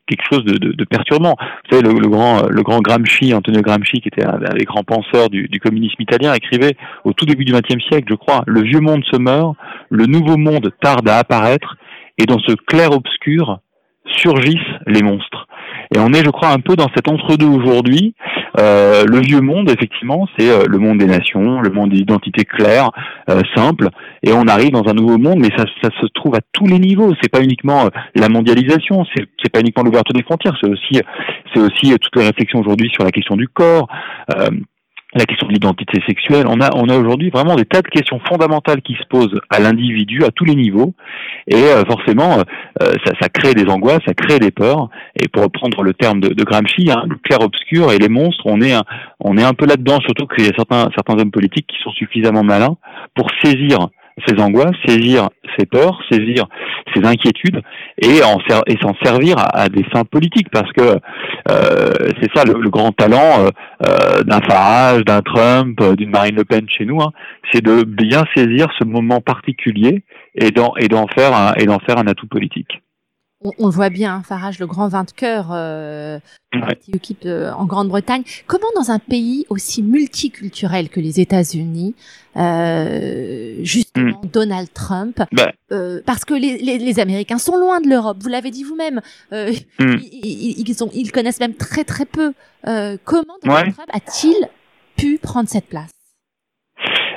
quelque 0.07 0.25
chose 0.31 0.45
de, 0.45 0.59
de, 0.59 0.85
perturbant. 0.85 1.35
Vous 1.41 1.77
savez 1.77 1.83
le, 1.83 2.09
grand 2.09 2.47
le 2.49 2.63
grand 2.63 2.81
Gramsci, 2.81 3.35
Antonio 3.35 3.63
Gramsci, 3.63 4.01
qui 4.01 4.09
était 4.09 4.25
un, 4.25 4.39
des 4.57 4.65
grands 4.65 4.85
penseurs 4.85 5.29
du, 5.29 5.49
du 5.49 5.59
communisme 5.59 6.01
italien, 6.01 6.35
écrivait 6.35 6.77
au 7.05 7.13
tout 7.13 7.27
début 7.27 7.45
du 7.45 7.53
XXe 7.53 7.85
siècle, 7.89 8.07
je 8.09 8.15
crois, 8.15 8.43
le 8.47 8.63
vieux 8.63 8.81
monde 8.81 9.03
se 9.11 9.17
meurt, 9.19 9.57
le 9.91 10.07
nouveau 10.07 10.37
monde 10.37 10.71
tarde 10.81 11.09
à 11.09 11.18
apparaître, 11.19 11.77
et 12.19 12.27
dans 12.27 12.39
ce 12.41 12.53
clair-obscur 12.67 13.61
surgissent 14.17 14.57
les 14.87 15.03
monstres. 15.03 15.47
Et 15.95 15.99
on 15.99 16.13
est, 16.13 16.25
je 16.25 16.31
crois, 16.31 16.51
un 16.51 16.61
peu 16.61 16.77
dans 16.77 16.89
cet 16.95 17.09
entre-deux 17.09 17.47
aujourd'hui. 17.47 18.15
Euh, 18.59 19.05
le 19.07 19.21
vieux 19.21 19.41
monde, 19.41 19.71
effectivement, 19.71 20.27
c'est 20.37 20.51
euh, 20.51 20.65
le 20.67 20.79
monde 20.79 20.99
des 20.99 21.07
nations, 21.07 21.61
le 21.61 21.71
monde 21.71 21.91
des 21.91 21.99
identités 21.99 22.45
claires, 22.45 22.91
euh, 23.31 23.41
simples, 23.55 23.89
et 24.23 24.33
on 24.33 24.47
arrive 24.49 24.71
dans 24.71 24.89
un 24.89 24.95
nouveau 24.95 25.19
monde, 25.19 25.39
mais 25.39 25.51
ça, 25.57 25.65
ça 25.83 25.91
se 26.01 26.07
trouve 26.15 26.35
à 26.35 26.41
tous 26.53 26.67
les 26.67 26.79
niveaux. 26.79 27.15
C'est 27.23 27.31
pas 27.31 27.43
uniquement 27.43 27.87
euh, 27.87 27.91
la 28.15 28.29
mondialisation, 28.29 29.05
c'est 29.15 29.53
pas 29.53 29.61
uniquement 29.61 29.85
l'ouverture 29.85 30.15
des 30.15 30.23
frontières, 30.23 30.57
c'est 30.61 30.69
aussi, 30.69 31.01
c'est 31.55 31.61
aussi 31.61 31.97
toutes 31.99 32.17
les 32.17 32.27
réflexions 32.27 32.61
aujourd'hui 32.61 32.91
sur 32.93 33.05
la 33.05 33.11
question 33.11 33.37
du 33.37 33.49
corps 33.49 33.89
la 35.19 35.27
question 35.27 35.47
de 35.49 35.53
l'identité 35.53 36.01
sexuelle. 36.07 36.47
On 36.49 36.61
a, 36.61 36.71
on 36.75 36.89
a 36.89 36.97
aujourd'hui 36.97 37.31
vraiment 37.31 37.57
des 37.57 37.65
tas 37.65 37.83
de 37.83 37.89
questions 37.89 38.21
fondamentales 38.21 38.83
qui 38.83 38.95
se 38.95 39.07
posent 39.09 39.41
à 39.51 39.59
l'individu 39.59 40.25
à 40.25 40.31
tous 40.31 40.45
les 40.45 40.55
niveaux, 40.55 40.95
et 41.47 41.57
euh, 41.57 41.85
forcément, 41.85 42.39
euh, 42.83 42.95
ça, 43.05 43.13
ça, 43.21 43.29
crée 43.29 43.55
des 43.55 43.69
angoisses, 43.71 44.03
ça 44.07 44.15
crée 44.15 44.39
des 44.39 44.51
peurs. 44.51 44.89
Et 45.17 45.29
pour 45.29 45.43
reprendre 45.43 45.83
le 45.83 45.95
terme 45.95 46.21
de, 46.21 46.29
de 46.29 46.45
Gramsci, 46.45 46.91
hein, 46.91 47.05
le 47.09 47.17
clair 47.17 47.41
obscur 47.41 47.93
et 47.93 47.99
les 47.99 48.09
monstres, 48.09 48.45
on 48.47 48.61
est, 48.61 48.73
un, 48.73 48.85
on 49.21 49.37
est 49.37 49.45
un 49.45 49.55
peu 49.55 49.67
là-dedans. 49.67 50.01
Surtout 50.01 50.27
qu'il 50.27 50.45
y 50.45 50.49
a 50.49 50.53
certains, 50.57 50.89
certains 50.95 51.19
hommes 51.19 51.31
politiques 51.31 51.67
qui 51.67 51.79
sont 51.83 51.93
suffisamment 51.93 52.43
malins 52.43 52.77
pour 53.15 53.29
saisir 53.43 53.89
ces 54.27 54.41
angoisses, 54.41 54.77
saisir 54.87 55.29
ses 55.59 55.67
peurs, 55.67 56.01
saisir 56.11 56.47
ses 56.95 57.05
inquiétudes 57.05 57.63
et 58.01 58.23
en 58.23 58.39
et 58.67 58.77
s'en 58.81 58.95
servir 59.03 59.37
à, 59.39 59.69
des 59.69 59.85
fins 59.85 60.05
politiques 60.05 60.49
parce 60.51 60.71
que 60.73 60.83
euh, 60.83 61.93
c'est 62.21 62.31
ça 62.35 62.45
le, 62.45 62.69
grand 62.71 62.93
talent 62.93 63.41
euh, 63.41 63.51
euh, 63.87 64.23
d'un 64.23 64.41
Farage, 64.41 65.05
d'un 65.05 65.23
Trump, 65.23 65.83
d'une 65.97 66.11
Marine 66.11 66.37
Le 66.37 66.45
Pen 66.45 66.67
chez 66.69 66.85
nous, 66.85 67.01
hein, 67.01 67.13
c'est 67.53 67.63
de 67.63 67.85
bien 67.85 68.25
saisir 68.37 68.69
ce 68.79 68.85
moment 68.85 69.21
particulier 69.21 70.03
et 70.35 70.51
d'en 70.51 70.75
et 70.79 70.89
d'en 70.89 71.07
faire 71.09 71.35
un, 71.35 71.55
et 71.55 71.67
d'en 71.67 71.79
faire 71.81 71.99
un 71.99 72.07
atout 72.07 72.29
politique 72.29 72.83
on, 73.45 73.51
on, 73.59 73.69
voit 73.69 73.91
bien, 73.91 74.17
hein, 74.17 74.23
Farage, 74.25 74.59
le 74.59 74.67
grand 74.67 74.89
vainqueur 74.89 75.49
euh, 75.53 76.19
euh, 77.25 77.53
en 77.53 77.67
Grande-Bretagne. 77.67 78.23
Comment 78.47 78.67
dans 78.75 78.91
un 78.91 78.99
pays 78.99 79.47
aussi 79.49 79.83
multiculturel 79.83 80.89
que 80.89 81.01
les 81.01 81.21
États-Unis, 81.21 81.95
euh, 82.37 83.57
justement 83.63 84.21
hmm. 84.23 84.29
Donald 84.33 84.73
Trump, 84.73 85.23
bah. 85.33 85.53
euh, 85.73 86.01
parce 86.05 86.25
que 86.25 86.35
les, 86.35 86.59
les, 86.59 86.79
les, 86.79 87.01
Américains 87.01 87.39
sont 87.39 87.57
loin 87.57 87.81
de 87.81 87.89
l'Europe, 87.89 88.19
vous 88.21 88.29
l'avez 88.29 88.51
dit 88.51 88.65
vous-même, 88.65 89.01
euh, 89.33 89.53
hmm. 89.79 89.97
ils, 90.01 90.61
ils, 90.61 90.77
ils 90.95 91.13
connaissent 91.13 91.41
même 91.41 91.55
très 91.55 91.85
très 91.85 92.07
peu. 92.07 92.33
Euh, 92.67 92.97
comment 93.05 93.39
Donald 93.45 93.73
Trump 93.73 93.91
a-t-il 93.93 94.37
pu 94.97 95.19
prendre 95.19 95.49
cette 95.49 95.69
place? 95.69 95.91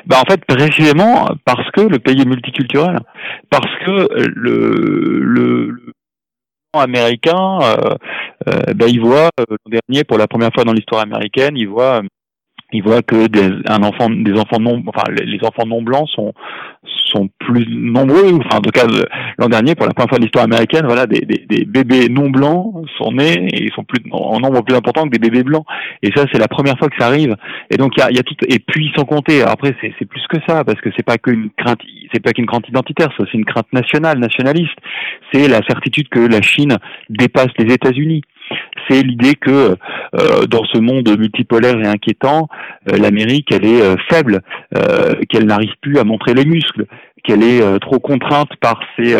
Bah 0.07 0.19
en 0.19 0.29
fait 0.29 0.43
précisément 0.45 1.29
parce 1.45 1.69
que 1.71 1.81
le 1.81 1.99
pays 1.99 2.21
est 2.21 2.25
multiculturel, 2.25 2.99
parce 3.49 3.69
que 3.85 4.07
le, 4.35 5.19
le, 5.19 5.93
américain, 6.79 7.59
euh, 7.61 7.95
euh, 8.47 8.73
ben, 8.73 8.87
il 8.87 9.01
voit 9.01 9.29
euh, 9.39 9.45
l'an 9.49 9.79
dernier, 9.87 10.03
pour 10.03 10.17
la 10.17 10.27
première 10.27 10.51
fois 10.53 10.63
dans 10.63 10.73
l'histoire 10.73 11.01
américaine, 11.01 11.57
il 11.57 11.67
voit 11.67 12.01
il 12.71 12.83
voit 12.83 13.01
que 13.01 13.27
des, 13.27 13.49
un 13.67 13.83
enfant, 13.83 14.09
des 14.09 14.33
enfants 14.33 14.59
non, 14.59 14.81
enfin 14.87 15.11
les 15.11 15.39
enfants 15.43 15.65
non 15.65 15.81
blancs 15.81 16.07
sont 16.09 16.33
sont 17.11 17.29
plus 17.39 17.65
nombreux. 17.69 18.39
Enfin, 18.39 18.57
en 18.57 18.61
tout 18.61 18.71
cas, 18.71 18.87
l'an 19.37 19.49
dernier, 19.49 19.75
pour 19.75 19.85
la 19.85 19.93
première 19.93 20.09
fois 20.09 20.17
de 20.17 20.23
l'histoire 20.23 20.45
américaine, 20.45 20.85
voilà, 20.85 21.05
des, 21.05 21.21
des, 21.21 21.45
des, 21.47 21.65
bébés 21.65 22.09
non 22.09 22.29
blancs 22.29 22.73
sont 22.97 23.11
nés 23.11 23.47
et 23.51 23.63
ils 23.63 23.73
sont 23.73 23.83
plus 23.83 24.01
en 24.11 24.39
nombre 24.39 24.63
plus 24.63 24.75
important 24.75 25.03
que 25.03 25.09
des 25.09 25.19
bébés 25.19 25.43
blancs. 25.43 25.65
Et 26.01 26.11
ça, 26.15 26.25
c'est 26.31 26.39
la 26.39 26.47
première 26.47 26.77
fois 26.77 26.89
que 26.89 26.95
ça 26.97 27.07
arrive. 27.07 27.35
Et 27.69 27.77
donc, 27.77 27.93
il 27.97 28.01
y 28.01 28.03
a, 28.03 28.11
y 28.11 28.19
a, 28.19 28.23
tout. 28.23 28.35
Et 28.47 28.59
puis, 28.59 28.91
sans 28.95 29.05
compter, 29.05 29.43
après, 29.43 29.75
c'est, 29.81 29.93
c'est 29.99 30.05
plus 30.05 30.25
que 30.27 30.37
ça 30.47 30.63
parce 30.63 30.79
que 30.81 30.89
c'est 30.95 31.05
pas 31.05 31.17
qu'une 31.17 31.49
crainte, 31.57 31.79
c'est 32.13 32.21
pas 32.21 32.31
qu'une 32.31 32.45
crainte 32.45 32.67
identitaire, 32.67 33.09
c'est 33.15 33.23
aussi 33.23 33.37
une 33.37 33.45
crainte 33.45 33.71
nationale, 33.73 34.19
nationaliste. 34.19 34.77
C'est 35.33 35.47
la 35.47 35.61
certitude 35.67 36.09
que 36.09 36.19
la 36.19 36.41
Chine 36.41 36.77
dépasse 37.09 37.51
les 37.57 37.73
États-Unis 37.73 38.21
c'est 38.91 39.03
l'idée 39.03 39.35
que 39.35 39.75
euh, 40.19 40.45
dans 40.47 40.63
ce 40.65 40.77
monde 40.77 41.07
multipolaire 41.17 41.79
et 41.79 41.87
inquiétant, 41.87 42.47
euh, 42.91 42.97
l'Amérique 42.97 43.47
elle 43.53 43.65
est 43.65 43.81
euh, 43.81 43.95
faible, 44.09 44.41
qu'elle 45.29 45.45
n'arrive 45.45 45.73
plus 45.81 45.97
à 45.97 46.03
montrer 46.03 46.33
les 46.33 46.45
muscles, 46.45 46.85
qu'elle 47.23 47.43
est 47.43 47.79
trop 47.79 47.99
contrainte 47.99 48.49
par 48.61 48.79
ses 48.97 49.15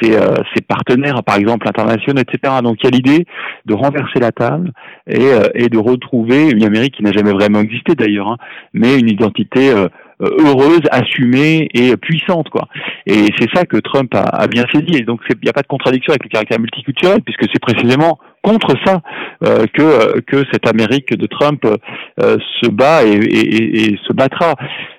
ses, 0.00 0.62
partenaires, 0.66 1.22
par 1.24 1.36
exemple 1.36 1.68
internationaux, 1.68 2.22
etc. 2.22 2.54
Donc 2.62 2.78
il 2.80 2.84
y 2.84 2.86
a 2.86 2.90
l'idée 2.90 3.26
de 3.66 3.74
renverser 3.74 4.20
la 4.20 4.32
table 4.32 4.72
et, 5.08 5.26
et 5.54 5.68
de 5.68 5.78
retrouver 5.78 6.50
une 6.50 6.64
Amérique 6.64 6.96
qui 6.96 7.02
n'a 7.02 7.12
jamais 7.12 7.32
vraiment 7.32 7.60
existé 7.60 7.94
d'ailleurs, 7.94 8.28
hein, 8.28 8.36
mais 8.72 8.98
une 8.98 9.08
identité 9.08 9.72
heureuse, 10.20 10.82
assumée 10.90 11.68
et 11.74 11.96
puissante, 11.96 12.48
quoi. 12.48 12.68
Et 13.06 13.26
c'est 13.38 13.48
ça 13.54 13.64
que 13.64 13.76
Trump 13.76 14.14
a, 14.14 14.22
a 14.22 14.46
bien 14.46 14.64
saisi. 14.72 14.96
Et 14.96 15.02
donc 15.02 15.20
il 15.28 15.36
n'y 15.42 15.50
a 15.50 15.52
pas 15.52 15.62
de 15.62 15.66
contradiction 15.66 16.12
avec 16.12 16.24
le 16.24 16.30
caractère 16.30 16.60
multiculturel, 16.60 17.20
puisque 17.22 17.44
c'est 17.52 17.60
précisément 17.60 18.18
contre 18.48 18.74
ça 18.84 19.00
euh, 19.44 19.66
que 19.72 19.82
euh, 19.82 20.20
que 20.26 20.44
cette 20.52 20.66
Amérique 20.66 21.14
de 21.14 21.26
Trump 21.26 21.64
euh, 21.64 22.36
se 22.60 22.68
bat 22.70 23.04
et, 23.04 23.12
et, 23.12 23.96
se 24.06 24.12
battra. 24.12 24.54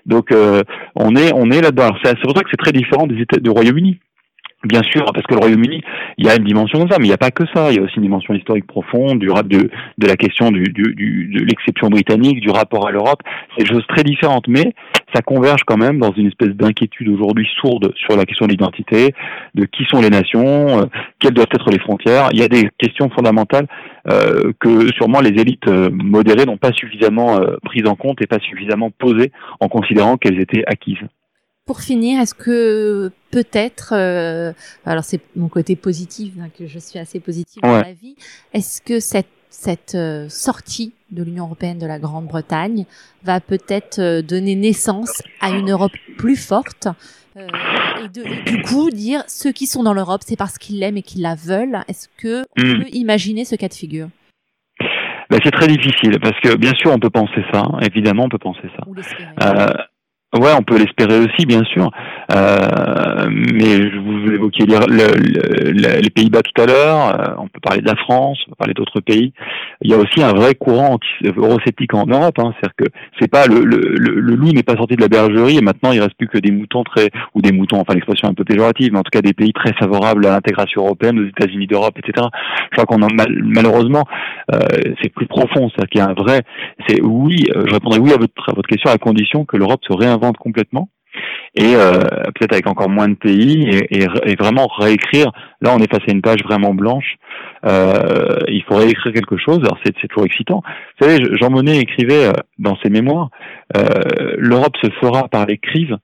Donc 0.06 0.29
on 0.96 1.15
est 1.15 1.32
on 1.34 1.50
est 1.51 1.62
là-dedans. 1.62 1.91
C'est 2.03 2.20
pour 2.22 2.36
ça 2.36 2.44
que 2.44 2.50
c'est 2.51 2.58
très 2.58 2.72
différent 2.72 3.08
des 3.08 3.22
États 3.22 3.39
du 3.39 3.50
Royaume-Uni. 3.50 4.00
Bien 4.66 4.82
sûr, 4.84 5.06
parce 5.13 5.25
que 5.25 5.36
le 5.36 5.39
Royaume-Uni, 5.39 5.82
il 6.18 6.25
y 6.25 6.30
a 6.30 6.36
une 6.36 6.44
dimension 6.44 6.80
comme 6.80 6.89
ça, 6.89 6.98
mais 7.00 7.06
il 7.06 7.10
n'y 7.10 7.13
a 7.13 7.18
pas 7.18 7.32
que 7.32 7.46
ça. 7.54 7.72
Il 7.72 7.78
y 7.78 7.80
a 7.80 7.82
aussi 7.82 7.96
une 7.96 8.04
dimension 8.04 8.34
historique 8.34 8.68
profonde 8.68 9.20
du 9.20 9.28
de, 9.28 9.70
de 9.98 10.08
la 10.08 10.18
question 10.18 10.51
du, 10.51 10.63
du, 10.63 10.94
du 10.96 11.32
de 11.34 11.46
l'exception 11.46 11.88
britannique, 11.88 12.42
du 12.42 12.50
rapport 12.50 12.86
à 12.86 12.92
l'Europe. 12.92 13.22
C'est 13.56 13.63
des 13.63 13.70
choses 13.70 13.88
très 13.88 14.04
différentes, 14.04 14.50
mais 14.50 14.74
ça 15.16 15.22
converge 15.22 15.62
quand 15.66 15.78
même 15.78 16.00
dans 16.00 16.12
une 16.12 16.28
espèce 16.28 16.50
d'inquiétude 16.50 17.08
aujourd'hui 17.08 17.48
sourde 17.62 17.94
sur 17.96 18.18
la 18.18 18.25
question 18.25 18.48
de 18.48 18.51
l'identité, 18.51 19.13
de 19.56 19.63
qui 19.63 19.86
sont 19.86 20.01
les 20.01 20.10
nations, 20.10 20.82
euh, 20.82 20.86
quelles 21.20 21.34
doivent 21.34 21.48
être 21.54 21.70
les 21.72 21.80
frontières. 21.80 22.28
Il 22.34 22.39
y 22.39 22.44
a 22.44 22.50
des 22.50 22.70
questions 22.78 23.10
fondamentales 23.10 23.68
euh, 24.10 24.51
que 24.60 24.92
sûrement 24.94 25.22
les 25.22 25.39
élites 25.39 25.68
euh, 25.70 25.89
modérées 25.92 26.46
n'ont 26.46 26.58
pas 26.58 26.74
suffisamment 26.74 27.39
euh, 27.39 27.56
prises 27.63 27.88
en 27.88 27.96
compte 27.96 28.22
et 28.22 28.28
pas 28.28 28.39
suffisamment 28.39 28.92
posées 28.92 29.32
en 29.62 29.70
considérant 29.70 30.18
qu'elles 30.18 30.42
étaient 30.42 30.63
acquises. 30.68 30.98
Pour 31.70 31.82
finir, 31.82 32.20
est-ce 32.20 32.34
que 32.34 33.12
peut-être, 33.30 33.94
euh, 33.94 34.54
alors 34.88 35.04
c'est 35.04 35.22
mon 35.36 35.50
côté 35.50 35.76
positif, 35.76 36.34
hein, 36.42 36.48
que 36.58 36.66
je 36.66 36.80
suis 36.80 36.98
assez 36.98 37.20
positive 37.20 37.62
dans 37.62 37.78
la 37.78 37.94
vie, 37.94 38.16
est-ce 38.56 38.82
que 38.82 39.00
cette, 39.00 39.30
cette 39.52 39.94
euh, 39.94 40.28
sortie 40.30 40.94
de 41.12 41.22
l'Union 41.22 41.46
européenne 41.46 41.78
de 41.78 41.86
la 41.86 42.00
Grande-Bretagne 42.00 42.88
va 43.24 43.40
peut-être 43.40 44.00
euh, 44.00 44.24
donner 44.24 44.56
naissance 44.56 45.22
à 45.42 45.52
une 45.52 45.70
Europe 45.70 45.92
plus 46.18 46.38
forte 46.38 46.88
et, 47.36 48.08
de, 48.16 48.50
du 48.50 48.64
coup 48.64 48.90
dire 48.90 49.22
ceux 49.28 49.52
qui 49.52 49.68
sont 49.68 49.84
dans 49.84 49.94
l'Europe, 49.94 50.22
c'est 50.26 50.38
parce 50.38 50.58
qu'ils 50.58 50.80
l'aiment 50.80 50.98
et 50.98 51.04
qu'ils 51.04 51.22
la 51.22 51.36
veulent. 51.36 51.82
Est-ce 51.88 52.08
que 52.18 52.46
on 52.58 52.64
hmm. 52.64 52.80
peut 52.80 52.90
imaginer 52.94 53.46
ce 53.46 53.56
cas 53.56 53.68
de 53.68 53.76
figure? 53.76 54.10
Ben, 55.30 55.40
c'est 55.44 55.52
très 55.52 55.68
difficile 55.68 56.18
parce 56.20 56.40
que 56.40 56.56
bien 56.56 56.74
sûr 56.74 56.92
on 56.92 56.98
peut 56.98 57.12
penser 57.12 57.44
ça, 57.54 57.62
évidemment 57.84 58.24
on 58.24 58.30
peut 58.30 58.40
penser 58.40 58.68
ça. 58.76 59.86
Ouais, 60.36 60.51
on 60.55 60.62
peut 60.62 60.77
l'espérer 60.77 61.17
aussi, 61.17 61.48
bien 61.48 61.63
sûr. 61.63 61.89
Euh, 62.31 63.27
mais 63.31 63.89
vous 63.89 64.31
évoquiez 64.31 64.67
les, 64.67 64.77
le, 64.77 66.01
les 66.01 66.09
Pays-Bas 66.12 66.43
tout 66.43 66.62
à 66.62 66.67
l'heure. 66.67 67.19
Euh, 67.19 67.33
on 67.39 67.48
peut 67.48 67.59
parler 67.59 67.81
de 67.81 67.88
la 67.88 67.95
France, 67.95 68.38
on 68.45 68.51
peut 68.51 68.55
parler 68.59 68.75
d'autres 68.75 69.00
pays. 69.00 69.33
Il 69.81 69.89
y 69.89 69.95
a 69.95 69.98
aussi 69.98 70.21
un 70.21 70.33
vrai 70.33 70.53
courant 70.53 71.00
eurosceptique 71.36 71.95
en 71.95 72.05
Europe. 72.05 72.38
Hein, 72.38 72.53
C'est-à-dire 72.53 72.75
que 72.77 72.86
c'est 73.19 73.27
pas 73.27 73.48
le, 73.48 73.63
loup 73.63 74.51
n'est 74.51 74.62
pas 74.62 74.75
sorti 74.75 74.95
de 74.95 75.01
la 75.01 75.07
bergerie 75.07 75.57
et 75.57 75.62
maintenant 75.62 75.93
il 75.93 76.00
reste 76.00 76.13
plus 76.15 76.27
que 76.27 76.38
des 76.38 76.51
moutons 76.51 76.83
très 76.83 77.09
ou 77.33 77.41
des 77.41 77.51
moutons, 77.51 77.79
enfin 77.79 77.93
l'expression 77.93 78.27
un 78.27 78.36
peu 78.36 78.43
péjorative, 78.43 78.91
mais 78.93 79.00
en 79.00 79.03
tout 79.03 79.12
cas 79.12 79.21
des 79.21 79.33
pays 79.33 79.53
très 79.53 79.74
favorables 79.74 80.27
à 80.27 80.29
l'intégration 80.29 80.83
européenne, 80.83 81.19
aux 81.19 81.27
États-Unis 81.27 81.65
d'Europe, 81.65 81.98
etc. 81.98 82.27
Je 82.71 82.75
crois 82.79 82.86
qu'on 82.86 83.01
a 83.01 83.07
malheureusement 83.43 84.05
euh, 84.53 84.59
c'est 85.01 85.09
plus 85.09 85.25
profond. 85.25 85.69
C'est-à-dire 85.69 85.89
qu'il 85.89 86.01
y 86.01 86.03
a 86.03 86.09
un 86.09 86.13
vrai. 86.13 86.41
C'est 86.88 87.01
oui, 87.01 87.45
euh, 87.55 87.63
je 87.67 87.74
répondrai 87.74 87.98
oui 87.98 88.13
à 88.13 88.17
votre 88.17 88.48
à 88.48 88.53
votre 88.53 88.69
question 88.69 88.91
à 88.91 88.98
condition 89.00 89.45
que 89.45 89.57
l'Europe 89.57 89.81
se 89.88 89.93
réinvente 89.93 90.19
complètement 90.38 90.90
et 91.56 91.76
euh, 91.76 92.00
peut-être 92.36 92.54
avec 92.54 92.68
encore 92.68 92.90
moins 92.90 93.08
de 93.08 93.16
pays 93.16 93.68
et, 93.68 94.04
et, 94.04 94.36
vraiment 94.36 94.68
réécrire. 94.68 95.32
Là, 95.62 95.74
on 95.76 95.80
est 95.80 95.88
passé 95.88 96.06
à 96.10 96.12
une 96.12 96.22
page 96.22 96.44
vraiment 96.44 96.74
blanche. 96.74 97.16
Euh, 97.66 98.38
il 98.48 98.64
faut 98.64 98.76
réécrire 98.76 99.12
quelque 99.14 99.38
chose. 99.38 99.60
Alors 99.60 99.80
c'est, 99.84 99.94
toujours 100.08 100.26
excitant. 100.26 100.62
Vous 101.00 101.08
savez, 101.08 101.26
Jean 101.40 101.50
Monnet 101.50 101.80
écrivait 101.80 102.28
euh, 102.28 102.34
dans 102.60 102.78
ses 102.84 102.90
mémoires 102.90 103.30
euh, 103.78 104.34
l'Europe 104.38 104.76
se 104.82 104.90
fera 105.00 105.28
par 105.28 105.46
les 105.46 105.58
crises. 105.58 105.96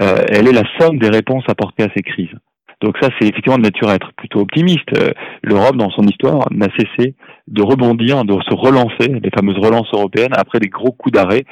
Euh, 0.00 0.24
elle 0.28 0.48
est 0.48 0.52
la 0.52 0.64
somme 0.78 0.98
des 0.98 1.08
réponses 1.08 1.44
apportées 1.48 1.84
à 1.84 1.88
ces 1.94 2.02
crises. 2.02 2.34
Donc 2.80 2.96
ça, 3.00 3.08
c'est 3.18 3.28
effectivement 3.28 3.58
de 3.58 3.62
nature 3.62 3.88
à 3.88 3.94
être 3.94 4.12
plutôt 4.16 4.40
optimiste. 4.40 4.88
Euh, 4.96 5.10
L'Europe, 5.42 5.76
dans 5.76 5.90
son 5.90 6.02
histoire, 6.02 6.48
n'a 6.50 6.68
cessé 6.78 7.14
de 7.50 7.62
rebondir, 7.62 8.24
de 8.24 8.32
se 8.48 8.54
relancer, 8.54 9.08
les 9.22 9.30
fameuses 9.30 9.58
relances 9.58 9.88
européennes, 9.92 10.32
après 10.32 10.60
des 10.60 10.68
gros 10.68 10.92
coups 10.92 11.12
d'arrêt. 11.12 11.44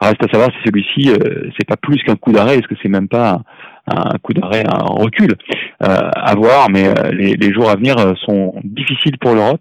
Reste 0.00 0.24
à 0.24 0.28
savoir 0.32 0.50
si 0.50 0.58
celui-ci, 0.64 1.10
euh, 1.10 1.50
c'est 1.58 1.66
pas 1.66 1.76
plus 1.76 2.02
qu'un 2.02 2.16
coup 2.16 2.32
d'arrêt, 2.32 2.54
est-ce 2.54 2.68
que 2.68 2.74
c'est 2.82 2.88
même 2.88 3.08
pas 3.08 3.42
un, 3.86 4.18
coup 4.22 4.32
d'arrêt, 4.32 4.64
un 4.66 4.84
recul? 4.84 5.34
Euh, 5.82 6.08
À 6.14 6.34
voir, 6.34 6.68
mais 6.70 6.88
euh, 6.88 7.12
les, 7.12 7.34
les, 7.34 7.52
jours 7.52 7.68
à 7.68 7.76
venir 7.76 7.96
sont 8.24 8.54
difficiles 8.64 9.18
pour 9.18 9.34
l'Europe. 9.34 9.60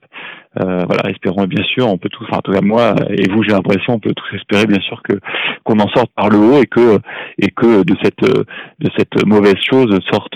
Euh, 0.60 0.84
voilà, 0.86 1.10
espérons 1.10 1.46
bien 1.46 1.64
sûr, 1.64 1.88
on 1.88 1.98
peut 1.98 2.10
tous, 2.10 2.26
enfin 2.26 2.40
en 2.40 2.42
tout 2.42 2.52
cas 2.52 2.60
moi 2.62 2.94
et 3.10 3.30
vous, 3.32 3.42
j'ai 3.42 3.54
l'impression, 3.54 3.94
on 3.94 4.00
peut 4.00 4.14
tous 4.14 4.36
espérer 4.36 4.66
bien 4.66 4.82
sûr 4.82 5.02
que 5.02 5.14
qu'on 5.64 5.80
en 5.80 5.88
sorte 5.90 6.12
par 6.14 6.28
le 6.30 6.38
haut 6.38 6.62
et 6.62 6.66
que 6.66 7.00
et 7.38 7.52
que 7.52 7.84
de 7.84 7.96
cette 8.04 8.22
de 8.26 8.90
cette 8.98 9.26
mauvaise 9.26 9.56
chose 9.70 9.98
sorte 10.12 10.36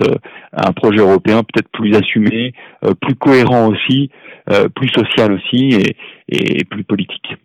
un 0.54 0.72
projet 0.72 1.00
européen 1.00 1.44
peut-être 1.44 1.70
plus 1.74 1.94
assumé, 1.96 2.54
euh, 2.86 2.94
plus 2.94 3.16
cohérent 3.16 3.68
aussi, 3.68 4.10
euh, 4.52 4.70
plus 4.70 4.88
social 4.88 5.34
aussi 5.34 5.70
et, 6.30 6.60
et 6.60 6.64
plus 6.64 6.86
politique. 6.86 7.36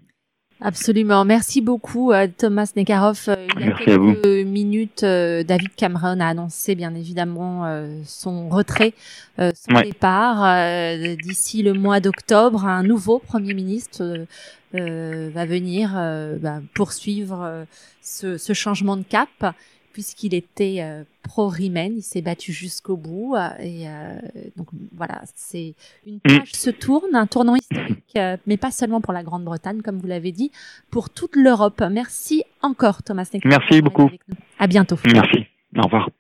Absolument. 0.63 1.25
Merci 1.25 1.63
beaucoup, 1.63 2.13
euh, 2.13 2.29
Thomas 2.37 2.73
Nekarov. 2.77 3.25
Euh, 3.29 3.47
il 3.57 3.67
y 3.67 3.71
a 3.71 3.73
quelques 3.73 4.47
minutes, 4.47 5.05
euh, 5.05 5.43
David 5.43 5.75
Cameron 5.75 6.21
a 6.21 6.27
annoncé 6.27 6.75
bien 6.75 6.95
évidemment 6.95 7.65
son 8.05 8.49
retrait, 8.51 8.93
son 9.39 9.81
départ. 9.81 10.97
D'ici 11.23 11.63
le 11.63 11.73
mois 11.73 12.01
d'octobre, 12.01 12.67
un 12.67 12.83
nouveau 12.83 13.19
Premier 13.19 13.55
ministre 13.55 14.27
va 14.73 15.47
venir 15.47 15.93
bah, 16.41 16.61
poursuivre 16.75 17.67
ce, 18.03 18.37
ce, 18.37 18.53
changement 18.53 18.97
de 18.97 19.03
cap 19.03 19.55
puisqu'il 19.93 20.35
était 20.35 20.85
euh, 21.31 21.43
pro-Rimen, 21.43 21.97
il 21.97 22.03
s'est 22.03 22.23
battu 22.23 22.53
jusqu'au 22.53 22.97
bout. 22.97 23.37
Euh, 23.37 23.49
et 23.61 23.89
euh, 23.89 24.19
donc 24.57 24.69
voilà, 24.97 25.21
c'est 25.35 25.75
une 26.07 26.17
mm. 26.17 26.39
page 26.39 26.53
se 26.53 26.71
tourne, 26.71 27.15
un 27.15 27.27
tournant 27.27 27.57
historique, 27.57 28.19
mais 28.47 28.57
pas 28.57 28.71
seulement 28.71 29.01
pour 29.01 29.13
la 29.13 29.23
Grande-Bretagne, 29.23 29.83
comme 29.83 29.99
vous 29.99 30.07
l'avez 30.07 30.33
dit, 30.33 30.51
pour 30.91 31.11
toute 31.11 31.37
l'Europe. 31.37 31.83
Merci 31.91 32.45
encore, 32.63 33.03
Thomas 33.03 33.29
Merci 33.45 33.81
beaucoup. 33.81 34.11
À 34.59 34.67
bientôt. 34.67 34.97
Merci. 35.05 35.47
Au 35.77 35.83
revoir. 35.83 36.11